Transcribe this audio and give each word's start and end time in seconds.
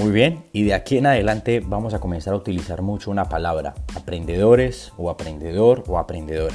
Muy 0.00 0.12
bien, 0.12 0.44
y 0.54 0.62
de 0.62 0.72
aquí 0.72 0.96
en 0.96 1.04
adelante 1.04 1.60
vamos 1.60 1.92
a 1.92 1.98
comenzar 1.98 2.32
a 2.32 2.38
utilizar 2.38 2.80
mucho 2.80 3.10
una 3.10 3.28
palabra, 3.28 3.74
aprendedores 3.94 4.94
o 4.96 5.10
aprendedor 5.10 5.84
o 5.88 5.98
aprendedora. 5.98 6.54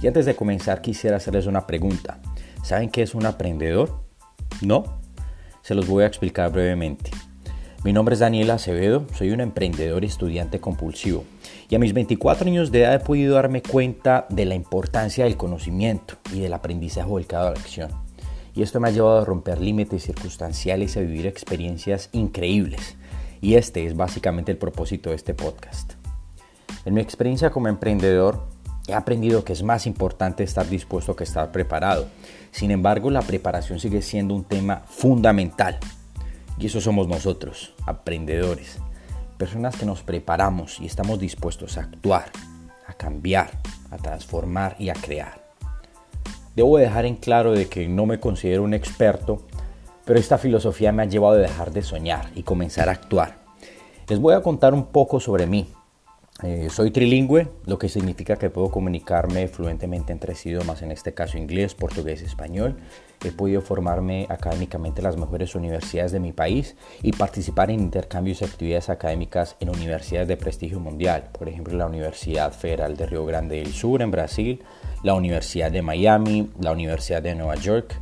Y 0.00 0.06
antes 0.06 0.24
de 0.24 0.34
comenzar 0.34 0.80
quisiera 0.80 1.18
hacerles 1.18 1.44
una 1.44 1.66
pregunta. 1.66 2.20
¿Saben 2.62 2.88
qué 2.88 3.02
es 3.02 3.14
un 3.14 3.26
aprendedor? 3.26 4.00
¿No? 4.62 4.98
Se 5.60 5.74
los 5.74 5.88
voy 5.88 6.04
a 6.04 6.06
explicar 6.06 6.50
brevemente. 6.52 7.10
Mi 7.84 7.92
nombre 7.92 8.14
es 8.14 8.20
Daniel 8.20 8.50
Acevedo, 8.50 9.04
soy 9.12 9.30
un 9.30 9.42
emprendedor 9.42 10.02
y 10.02 10.06
estudiante 10.06 10.58
compulsivo. 10.58 11.24
Y 11.68 11.74
a 11.74 11.78
mis 11.78 11.92
24 11.92 12.46
años 12.46 12.72
de 12.72 12.80
edad 12.80 12.94
he 12.94 13.00
podido 13.00 13.34
darme 13.34 13.60
cuenta 13.60 14.24
de 14.30 14.46
la 14.46 14.54
importancia 14.54 15.24
del 15.24 15.36
conocimiento 15.36 16.14
y 16.32 16.40
del 16.40 16.54
aprendizaje 16.54 17.10
volcado 17.10 17.48
a 17.48 17.50
la 17.50 17.60
acción. 17.60 17.90
Y 18.54 18.62
esto 18.62 18.80
me 18.80 18.88
ha 18.88 18.92
llevado 18.92 19.20
a 19.20 19.24
romper 19.24 19.60
límites 19.60 20.04
circunstanciales 20.04 20.96
y 20.96 20.98
a 20.98 21.02
vivir 21.02 21.26
experiencias 21.26 22.08
increíbles. 22.12 22.96
Y 23.40 23.54
este 23.54 23.86
es 23.86 23.96
básicamente 23.96 24.52
el 24.52 24.58
propósito 24.58 25.10
de 25.10 25.16
este 25.16 25.34
podcast. 25.34 25.94
En 26.84 26.94
mi 26.94 27.00
experiencia 27.00 27.50
como 27.50 27.68
emprendedor, 27.68 28.42
he 28.86 28.94
aprendido 28.94 29.44
que 29.44 29.52
es 29.52 29.62
más 29.62 29.86
importante 29.86 30.42
estar 30.42 30.68
dispuesto 30.68 31.16
que 31.16 31.24
estar 31.24 31.52
preparado. 31.52 32.08
Sin 32.50 32.70
embargo, 32.70 33.10
la 33.10 33.22
preparación 33.22 33.78
sigue 33.78 34.02
siendo 34.02 34.34
un 34.34 34.44
tema 34.44 34.82
fundamental 34.86 35.78
y 36.60 36.66
eso 36.66 36.80
somos 36.80 37.08
nosotros, 37.08 37.74
aprendedores. 37.86 38.78
Personas 39.38 39.76
que 39.76 39.86
nos 39.86 40.02
preparamos 40.02 40.78
y 40.78 40.86
estamos 40.86 41.18
dispuestos 41.18 41.78
a 41.78 41.82
actuar, 41.82 42.30
a 42.86 42.92
cambiar, 42.92 43.50
a 43.90 43.96
transformar 43.96 44.76
y 44.78 44.90
a 44.90 44.94
crear. 44.94 45.39
Debo 46.56 46.78
dejar 46.78 47.06
en 47.06 47.16
claro 47.16 47.52
de 47.52 47.68
que 47.68 47.88
no 47.88 48.06
me 48.06 48.18
considero 48.18 48.62
un 48.62 48.74
experto, 48.74 49.42
pero 50.04 50.18
esta 50.18 50.38
filosofía 50.38 50.92
me 50.92 51.02
ha 51.02 51.06
llevado 51.06 51.34
a 51.34 51.38
dejar 51.38 51.70
de 51.72 51.82
soñar 51.82 52.30
y 52.34 52.42
comenzar 52.42 52.88
a 52.88 52.92
actuar. 52.92 53.38
Les 54.08 54.18
voy 54.18 54.34
a 54.34 54.42
contar 54.42 54.74
un 54.74 54.86
poco 54.86 55.20
sobre 55.20 55.46
mí, 55.46 55.68
eh, 56.42 56.68
soy 56.70 56.90
trilingüe, 56.90 57.48
lo 57.66 57.78
que 57.78 57.88
significa 57.88 58.36
que 58.36 58.48
puedo 58.48 58.70
comunicarme 58.70 59.48
fluentemente 59.48 60.12
en 60.12 60.18
tres 60.18 60.44
idiomas, 60.46 60.80
en 60.80 60.90
este 60.90 61.12
caso 61.12 61.36
inglés, 61.36 61.74
portugués 61.74 62.22
y 62.22 62.24
español. 62.24 62.76
He 63.22 63.30
podido 63.30 63.60
formarme 63.60 64.26
académicamente 64.30 65.00
en 65.00 65.04
las 65.04 65.18
mejores 65.18 65.54
universidades 65.54 66.12
de 66.12 66.20
mi 66.20 66.32
país 66.32 66.76
y 67.02 67.12
participar 67.12 67.70
en 67.70 67.80
intercambios 67.80 68.40
y 68.40 68.46
actividades 68.46 68.88
académicas 68.88 69.56
en 69.60 69.68
universidades 69.68 70.28
de 70.28 70.38
prestigio 70.38 70.80
mundial, 70.80 71.28
por 71.30 71.48
ejemplo 71.48 71.76
la 71.76 71.86
Universidad 71.86 72.52
Federal 72.52 72.96
de 72.96 73.06
Río 73.06 73.26
Grande 73.26 73.56
del 73.56 73.74
Sur 73.74 74.00
en 74.00 74.10
Brasil, 74.10 74.62
la 75.02 75.12
Universidad 75.12 75.70
de 75.70 75.82
Miami, 75.82 76.50
la 76.58 76.72
Universidad 76.72 77.20
de 77.20 77.34
Nueva 77.34 77.56
York. 77.56 78.00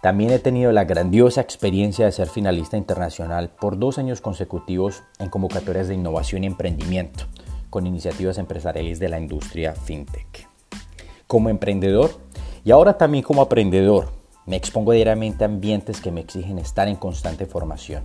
También 0.00 0.30
he 0.30 0.38
tenido 0.38 0.70
la 0.70 0.84
grandiosa 0.84 1.40
experiencia 1.40 2.04
de 2.04 2.12
ser 2.12 2.28
finalista 2.28 2.76
internacional 2.76 3.50
por 3.50 3.78
dos 3.78 3.98
años 3.98 4.20
consecutivos 4.20 5.02
en 5.18 5.30
convocatorias 5.30 5.88
de 5.88 5.94
innovación 5.94 6.44
y 6.44 6.48
emprendimiento 6.48 7.31
con 7.72 7.86
iniciativas 7.86 8.36
empresariales 8.36 8.98
de 8.98 9.08
la 9.08 9.18
industria 9.18 9.72
fintech. 9.72 10.46
Como 11.26 11.48
emprendedor 11.48 12.10
y 12.64 12.70
ahora 12.70 12.98
también 12.98 13.24
como 13.24 13.40
aprendedor, 13.40 14.10
me 14.44 14.56
expongo 14.56 14.92
diariamente 14.92 15.44
a 15.44 15.46
ambientes 15.46 16.02
que 16.02 16.12
me 16.12 16.20
exigen 16.20 16.58
estar 16.58 16.86
en 16.86 16.96
constante 16.96 17.46
formación. 17.46 18.04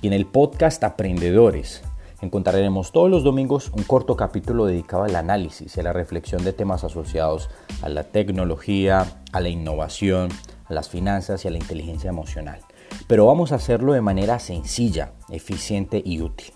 Y 0.00 0.06
en 0.06 0.14
el 0.14 0.24
podcast 0.24 0.82
Aprendedores 0.84 1.82
encontraremos 2.22 2.92
todos 2.92 3.10
los 3.10 3.22
domingos 3.22 3.70
un 3.76 3.82
corto 3.82 4.16
capítulo 4.16 4.64
dedicado 4.64 5.04
al 5.04 5.16
análisis 5.16 5.76
y 5.76 5.80
a 5.80 5.82
la 5.82 5.92
reflexión 5.92 6.42
de 6.42 6.54
temas 6.54 6.82
asociados 6.82 7.50
a 7.82 7.90
la 7.90 8.04
tecnología, 8.04 9.22
a 9.32 9.40
la 9.42 9.50
innovación, 9.50 10.30
a 10.64 10.72
las 10.72 10.88
finanzas 10.88 11.44
y 11.44 11.48
a 11.48 11.50
la 11.50 11.58
inteligencia 11.58 12.08
emocional. 12.08 12.60
Pero 13.06 13.26
vamos 13.26 13.52
a 13.52 13.56
hacerlo 13.56 13.92
de 13.92 14.00
manera 14.00 14.38
sencilla, 14.38 15.12
eficiente 15.28 16.00
y 16.02 16.22
útil. 16.22 16.54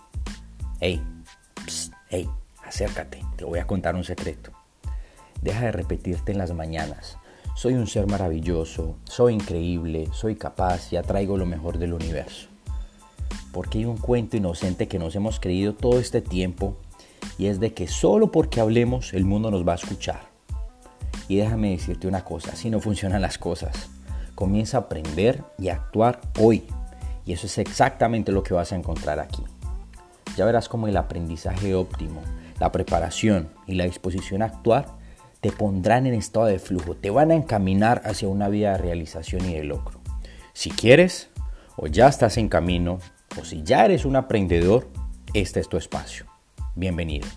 Hey, 0.81 1.03
hey, 2.09 2.27
acércate, 2.69 3.23
te 3.37 3.45
voy 3.45 3.59
a 3.59 3.67
contar 3.67 3.97
un 3.97 4.05
secreto. 4.05 4.53
Deja 5.43 5.67
de 5.67 5.73
repetirte 5.73 6.33
en 6.33 6.39
las 6.39 6.53
mañanas. 6.53 7.19
Soy 7.55 7.75
un 7.75 7.87
ser 7.87 8.07
maravilloso, 8.07 8.97
soy 9.05 9.35
increíble, 9.35 10.09
soy 10.13 10.37
capaz 10.37 10.93
y 10.93 10.97
atraigo 10.97 11.37
lo 11.37 11.47
mejor 11.47 11.79
del 11.79 11.93
universo. 11.93 12.49
Porque 13.53 13.79
hay 13.79 13.85
un 13.87 13.97
cuento 13.97 14.37
inocente 14.37 14.87
que 14.87 14.99
nos 14.99 15.17
hemos 15.17 15.41
creído 15.41 15.75
todo 15.75 15.99
este 15.99 16.21
tiempo 16.21 16.77
y 17.39 17.47
es 17.47 17.59
de 17.59 17.73
que 17.73 17.89
solo 17.89 18.31
porque 18.31 18.61
hablemos 18.61 19.13
el 19.15 19.25
mundo 19.25 19.51
nos 19.51 19.67
va 19.67 19.73
a 19.73 19.77
escuchar. 19.77 20.29
Y 21.27 21.37
déjame 21.37 21.71
decirte 21.71 22.07
una 22.07 22.25
cosa, 22.25 22.53
así 22.53 22.71
no 22.71 22.81
funcionan 22.81 23.23
las 23.23 23.39
cosas. 23.39 23.91
Comienza 24.35 24.77
a 24.77 24.81
aprender 24.83 25.43
y 25.59 25.69
actuar 25.69 26.21
hoy. 26.39 26.65
Y 27.25 27.33
eso 27.33 27.47
es 27.47 27.59
exactamente 27.59 28.31
lo 28.31 28.43
que 28.43 28.55
vas 28.55 28.73
a 28.73 28.77
encontrar 28.77 29.19
aquí. 29.19 29.43
Ya 30.37 30.45
verás 30.45 30.69
cómo 30.69 30.87
el 30.87 30.97
aprendizaje 30.97 31.75
óptimo, 31.75 32.23
la 32.61 32.73
preparación 32.73 33.51
y 33.67 33.75
la 33.75 33.85
disposición 33.85 34.43
a 34.43 34.47
actuar 34.47 34.99
te 35.41 35.53
pondrán 35.53 36.07
en 36.07 36.15
estado 36.15 36.47
de 36.47 36.59
flujo, 36.59 36.97
te 36.97 37.11
van 37.11 37.31
a 37.31 37.35
encaminar 37.35 38.03
hacia 38.05 38.29
una 38.29 38.49
vida 38.49 38.73
de 38.73 38.79
realización 38.79 39.49
y 39.49 39.55
de 39.55 39.65
logro. 39.65 40.01
Si 40.53 40.71
quieres, 40.71 41.31
o 41.77 41.87
ya 41.87 42.09
estás 42.09 42.37
en 42.39 42.49
camino, 42.49 42.99
o 43.41 43.45
si 43.45 43.63
ya 43.63 43.85
eres 43.85 44.05
un 44.05 44.17
aprendedor, 44.17 44.89
este 45.35 45.61
es 45.61 45.69
tu 45.69 45.77
espacio. 45.77 46.27
Bienvenido. 46.75 47.29